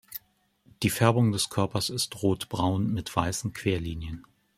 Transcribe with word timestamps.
Die 0.81 0.89
Färbung 0.89 1.31
des 1.31 1.51
Körpers 1.51 1.91
ist 1.91 2.23
Rotbraun 2.23 2.91
mit 2.91 3.15
weißen 3.15 3.53
Querlinien. 3.53 4.25